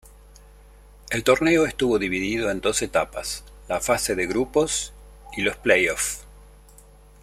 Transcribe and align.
El 1.11 1.23
torneo 1.23 1.67
estuvo 1.67 1.99
dividido 1.99 2.49
en 2.49 2.59
dos 2.59 2.81
etapas, 2.81 3.43
la 3.69 3.81
fase 3.81 4.15
de 4.15 4.25
grupos 4.25 4.93
y 5.37 5.43
los 5.43 5.57
play-offs. 5.57 6.25